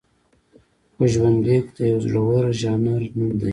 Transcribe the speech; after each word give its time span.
خو 0.95 1.03
ژوندلیک 1.13 1.65
د 1.75 1.79
یوه 1.89 2.01
زړور 2.05 2.43
ژانر 2.61 3.01
نوم 3.17 3.31
دی. 3.39 3.49